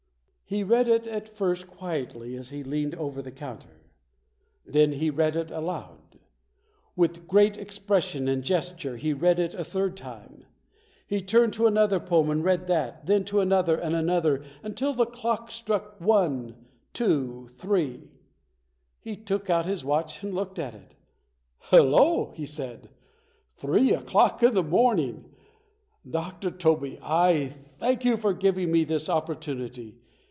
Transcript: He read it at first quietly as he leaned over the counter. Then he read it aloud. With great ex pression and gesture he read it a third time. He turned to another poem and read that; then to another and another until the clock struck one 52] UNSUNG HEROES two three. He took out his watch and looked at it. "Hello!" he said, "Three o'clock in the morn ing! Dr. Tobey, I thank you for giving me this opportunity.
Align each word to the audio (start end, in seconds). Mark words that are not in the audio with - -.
He 0.51 0.65
read 0.65 0.89
it 0.89 1.07
at 1.07 1.29
first 1.29 1.65
quietly 1.65 2.35
as 2.35 2.49
he 2.49 2.61
leaned 2.61 2.93
over 2.95 3.21
the 3.21 3.31
counter. 3.31 3.79
Then 4.65 4.91
he 4.91 5.09
read 5.09 5.37
it 5.37 5.49
aloud. 5.49 6.19
With 6.93 7.25
great 7.25 7.57
ex 7.57 7.79
pression 7.79 8.27
and 8.27 8.43
gesture 8.43 8.97
he 8.97 9.13
read 9.13 9.39
it 9.39 9.53
a 9.55 9.63
third 9.63 9.95
time. 9.95 10.43
He 11.07 11.21
turned 11.21 11.53
to 11.53 11.67
another 11.67 12.01
poem 12.01 12.29
and 12.29 12.43
read 12.43 12.67
that; 12.67 13.05
then 13.05 13.23
to 13.31 13.39
another 13.39 13.77
and 13.77 13.95
another 13.95 14.43
until 14.61 14.91
the 14.93 15.05
clock 15.05 15.49
struck 15.51 16.01
one 16.01 16.49
52] 16.49 16.53
UNSUNG 16.53 17.09
HEROES 17.09 17.49
two 17.51 17.53
three. 17.55 18.11
He 18.99 19.15
took 19.15 19.49
out 19.49 19.65
his 19.65 19.85
watch 19.85 20.21
and 20.21 20.33
looked 20.35 20.59
at 20.59 20.75
it. 20.75 20.95
"Hello!" 21.59 22.33
he 22.35 22.45
said, 22.45 22.89
"Three 23.55 23.93
o'clock 23.93 24.43
in 24.43 24.53
the 24.53 24.63
morn 24.63 24.99
ing! 24.99 25.33
Dr. 26.09 26.51
Tobey, 26.51 26.99
I 27.01 27.55
thank 27.79 28.03
you 28.03 28.17
for 28.17 28.33
giving 28.33 28.69
me 28.69 28.83
this 28.83 29.07
opportunity. 29.09 29.95